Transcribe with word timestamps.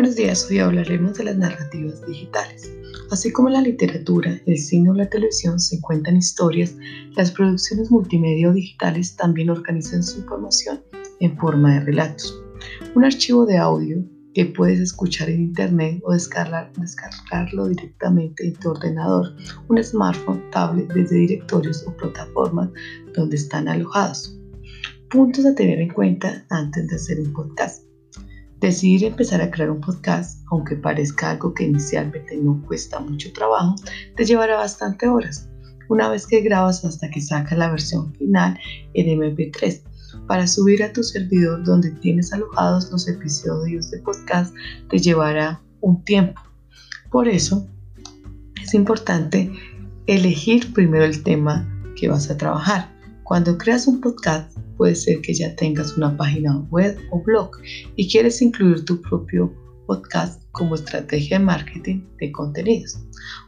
buenos 0.00 0.16
días, 0.16 0.46
hoy 0.48 0.60
hablaremos 0.60 1.18
de 1.18 1.24
las 1.24 1.36
narrativas 1.36 2.06
digitales. 2.06 2.72
Así 3.10 3.30
como 3.30 3.50
la 3.50 3.60
literatura, 3.60 4.40
el 4.46 4.56
cine 4.56 4.88
o 4.88 4.94
la 4.94 5.10
televisión 5.10 5.60
se 5.60 5.76
encuentran 5.76 6.16
historias, 6.16 6.74
las 7.16 7.30
producciones 7.30 7.90
multimedia 7.90 8.48
o 8.48 8.54
digitales 8.54 9.14
también 9.16 9.50
organizan 9.50 10.02
su 10.02 10.20
información 10.20 10.82
en 11.20 11.36
forma 11.36 11.74
de 11.74 11.80
relatos. 11.80 12.34
Un 12.94 13.04
archivo 13.04 13.44
de 13.44 13.58
audio 13.58 14.02
que 14.32 14.46
puedes 14.46 14.80
escuchar 14.80 15.28
en 15.28 15.42
internet 15.42 16.00
o 16.02 16.14
descargar, 16.14 16.72
descargarlo 16.78 17.68
directamente 17.68 18.46
en 18.46 18.54
tu 18.54 18.70
ordenador, 18.70 19.26
un 19.68 19.84
smartphone, 19.84 20.42
tablet 20.50 20.90
desde 20.94 21.16
directorios 21.16 21.84
o 21.86 21.94
plataformas 21.94 22.70
donde 23.14 23.36
están 23.36 23.68
alojados. 23.68 24.34
Puntos 25.10 25.44
a 25.44 25.54
tener 25.54 25.78
en 25.78 25.92
cuenta 25.92 26.46
antes 26.48 26.88
de 26.88 26.96
hacer 26.96 27.20
un 27.20 27.34
podcast. 27.34 27.89
Decidir 28.60 29.04
empezar 29.04 29.40
a 29.40 29.50
crear 29.50 29.70
un 29.70 29.80
podcast, 29.80 30.44
aunque 30.50 30.76
parezca 30.76 31.30
algo 31.30 31.54
que 31.54 31.64
inicialmente 31.64 32.36
no 32.36 32.62
cuesta 32.66 33.00
mucho 33.00 33.32
trabajo, 33.32 33.74
te 34.16 34.24
llevará 34.24 34.56
bastante 34.56 35.08
horas. 35.08 35.48
Una 35.88 36.10
vez 36.10 36.26
que 36.26 36.40
grabas 36.42 36.84
hasta 36.84 37.10
que 37.10 37.20
sacas 37.20 37.58
la 37.58 37.70
versión 37.70 38.12
final 38.14 38.58
en 38.94 39.18
MP3 39.18 39.82
para 40.26 40.46
subir 40.46 40.82
a 40.82 40.92
tu 40.92 41.02
servidor 41.02 41.64
donde 41.64 41.90
tienes 41.90 42.32
alojados 42.32 42.90
los 42.90 43.08
episodios 43.08 43.90
de 43.90 43.98
podcast 43.98 44.54
te 44.88 44.98
llevará 44.98 45.60
un 45.80 46.04
tiempo. 46.04 46.40
Por 47.10 47.28
eso 47.28 47.66
es 48.62 48.74
importante 48.74 49.50
elegir 50.06 50.72
primero 50.72 51.04
el 51.04 51.22
tema 51.22 51.66
que 51.96 52.08
vas 52.08 52.30
a 52.30 52.36
trabajar. 52.36 52.99
Cuando 53.30 53.56
creas 53.56 53.86
un 53.86 54.00
podcast 54.00 54.44
puede 54.76 54.96
ser 54.96 55.20
que 55.20 55.32
ya 55.32 55.54
tengas 55.54 55.96
una 55.96 56.16
página 56.16 56.58
web 56.72 56.96
o 57.12 57.22
blog 57.22 57.48
y 57.94 58.08
quieres 58.08 58.42
incluir 58.42 58.84
tu 58.84 59.00
propio 59.00 59.48
podcast 59.86 60.42
como 60.50 60.74
estrategia 60.74 61.38
de 61.38 61.44
marketing 61.44 62.00
de 62.18 62.32
contenidos. 62.32 62.98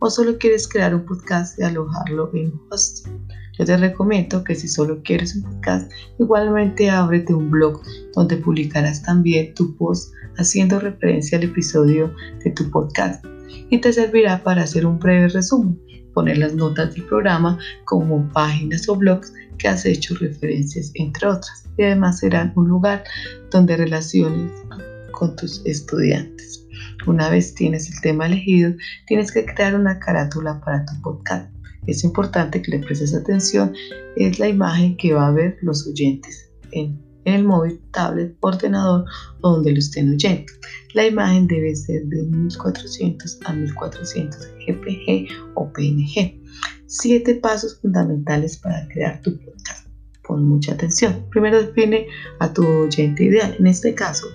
O 0.00 0.10
solo 0.10 0.36
quieres 0.36 0.66
crear 0.66 0.96
un 0.96 1.04
podcast 1.04 1.56
y 1.60 1.62
alojarlo 1.62 2.28
en 2.34 2.52
hosting. 2.68 3.24
Yo 3.56 3.64
te 3.66 3.76
recomiendo 3.76 4.42
que 4.42 4.56
si 4.56 4.66
solo 4.66 5.00
quieres 5.04 5.36
un 5.36 5.42
podcast, 5.42 5.88
igualmente 6.18 6.90
ábrete 6.90 7.32
un 7.32 7.48
blog 7.48 7.80
donde 8.16 8.36
publicarás 8.36 9.00
también 9.02 9.54
tu 9.54 9.76
post 9.76 10.12
haciendo 10.38 10.80
referencia 10.80 11.38
al 11.38 11.44
episodio 11.44 12.12
de 12.42 12.50
tu 12.50 12.68
podcast 12.68 13.24
y 13.70 13.78
te 13.80 13.92
servirá 13.92 14.42
para 14.42 14.62
hacer 14.62 14.86
un 14.86 14.98
breve 14.98 15.28
resumen, 15.28 15.80
poner 16.18 16.38
las 16.38 16.52
notas 16.54 16.96
del 16.96 17.04
programa 17.04 17.56
como 17.84 18.28
páginas 18.32 18.88
o 18.88 18.96
blogs 18.96 19.32
que 19.56 19.68
has 19.68 19.86
hecho 19.86 20.16
referencias, 20.16 20.90
entre 20.94 21.28
otras. 21.28 21.64
Y 21.76 21.84
además 21.84 22.18
será 22.18 22.52
un 22.56 22.66
lugar 22.66 23.04
donde 23.52 23.76
relaciones 23.76 24.50
con 25.12 25.36
tus 25.36 25.62
estudiantes. 25.64 26.66
Una 27.06 27.30
vez 27.30 27.54
tienes 27.54 27.88
el 27.88 28.00
tema 28.00 28.26
elegido, 28.26 28.74
tienes 29.06 29.30
que 29.30 29.46
crear 29.46 29.76
una 29.76 30.00
carátula 30.00 30.60
para 30.60 30.84
tu 30.86 31.00
podcast. 31.02 31.48
Es 31.86 32.02
importante 32.02 32.60
que 32.62 32.72
le 32.72 32.80
prestes 32.80 33.14
atención, 33.14 33.72
es 34.16 34.40
la 34.40 34.48
imagen 34.48 34.96
que 34.96 35.14
va 35.14 35.28
a 35.28 35.32
ver 35.32 35.56
los 35.62 35.86
oyentes 35.86 36.50
en, 36.72 37.00
el 37.34 37.44
móvil, 37.44 37.80
tablet, 37.92 38.36
ordenador 38.40 39.04
o 39.40 39.50
donde 39.52 39.72
lo 39.72 39.78
estén 39.78 40.10
oyendo. 40.10 40.52
La 40.94 41.06
imagen 41.06 41.46
debe 41.46 41.74
ser 41.74 42.04
de 42.06 42.22
1400 42.22 43.38
a 43.44 43.52
1400 43.52 44.48
GPG 44.66 45.28
o 45.54 45.72
PNG. 45.72 46.40
Siete 46.86 47.34
pasos 47.34 47.78
fundamentales 47.80 48.56
para 48.56 48.86
crear 48.88 49.20
tu 49.22 49.38
podcast. 49.38 49.86
Pon 50.26 50.48
mucha 50.48 50.72
atención. 50.72 51.26
Primero 51.30 51.62
define 51.62 52.06
a 52.38 52.52
tu 52.52 52.66
oyente 52.66 53.24
ideal. 53.24 53.56
En 53.58 53.66
este 53.66 53.94
caso, 53.94 54.26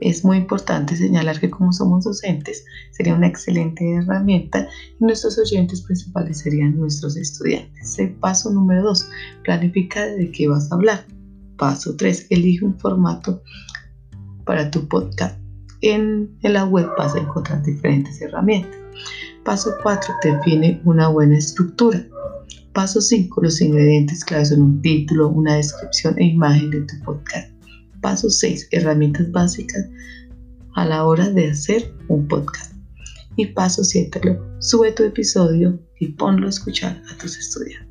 es 0.00 0.24
muy 0.24 0.36
importante 0.36 0.96
señalar 0.96 1.40
que 1.40 1.50
como 1.50 1.72
somos 1.72 2.04
docentes, 2.04 2.64
sería 2.90 3.14
una 3.14 3.28
excelente 3.28 3.94
herramienta 3.94 4.68
y 5.00 5.04
nuestros 5.04 5.38
oyentes 5.38 5.82
principales 5.82 6.38
serían 6.38 6.78
nuestros 6.78 7.16
estudiantes. 7.16 7.98
El 7.98 8.12
paso 8.14 8.50
número 8.50 8.82
2, 8.82 9.08
planifica 9.44 10.04
de 10.04 10.30
qué 10.30 10.48
vas 10.48 10.70
a 10.70 10.74
hablar. 10.74 11.15
Paso 11.56 11.96
3, 11.96 12.26
elige 12.30 12.64
un 12.64 12.78
formato 12.78 13.42
para 14.44 14.70
tu 14.70 14.86
podcast. 14.88 15.38
En, 15.82 16.36
la 16.42 16.64
web 16.64 16.88
vas 16.96 17.14
a 17.14 17.18
encontrar 17.18 17.62
diferentes 17.62 18.20
herramientas. 18.20 18.78
Paso 19.44 19.74
4. 19.82 20.14
Define 20.22 20.80
una 20.84 21.08
buena 21.08 21.36
estructura. 21.36 22.04
Paso 22.72 23.00
5. 23.00 23.42
Los 23.42 23.60
ingredientes 23.60 24.24
claves 24.24 24.48
son 24.48 24.62
un 24.62 24.82
título, 24.82 25.28
una 25.28 25.56
descripción 25.56 26.18
e 26.18 26.26
imagen 26.26 26.70
de 26.70 26.80
tu 26.82 26.98
podcast. 27.04 27.50
Paso 28.00 28.28
6. 28.28 28.68
Herramientas 28.72 29.30
básicas 29.32 29.86
a 30.74 30.84
la 30.84 31.04
hora 31.04 31.30
de 31.30 31.50
hacer 31.50 31.94
un 32.08 32.26
podcast. 32.28 32.72
Y 33.36 33.46
paso 33.46 33.84
7. 33.84 34.38
Sube 34.60 34.92
tu 34.92 35.04
episodio 35.04 35.78
y 36.00 36.08
ponlo 36.08 36.46
a 36.46 36.50
escuchar 36.50 37.02
a 37.10 37.18
tus 37.18 37.36
estudiantes. 37.38 37.85